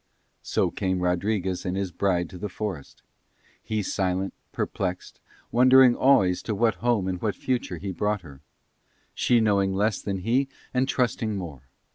So 0.41 0.71
came 0.71 1.01
Rodriguez 1.01 1.63
and 1.63 1.77
his 1.77 1.91
bride 1.91 2.27
to 2.31 2.39
the 2.39 2.49
forest; 2.49 3.03
he 3.61 3.83
silent, 3.83 4.33
perplexed, 4.51 5.19
wondering 5.51 5.93
always 5.95 6.41
to 6.41 6.55
what 6.55 6.73
home 6.81 7.07
and 7.07 7.21
what 7.21 7.35
future 7.35 7.77
he 7.77 7.91
brought 7.91 8.21
her; 8.21 8.41
she 9.13 9.39
knowing 9.39 9.75
less 9.75 10.01
than 10.01 10.17
he 10.21 10.47
and 10.73 10.89
trusting 10.89 11.35
more. 11.35 11.69